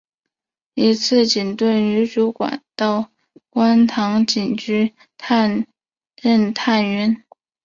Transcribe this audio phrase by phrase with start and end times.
[0.73, 3.11] 一次警队女主管到
[3.51, 4.95] 观塘警局
[6.23, 7.23] 任探员。